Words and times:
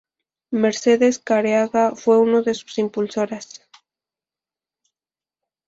Mercedes 0.49 1.19
Careaga 1.19 1.91
fue 1.91 2.17
una 2.17 2.41
de 2.41 2.55
sus 2.55 2.79
impulsoras. 2.79 3.61